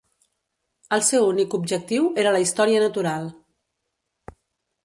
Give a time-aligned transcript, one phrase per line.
[0.97, 3.29] El seu únic objectiu era la història natural.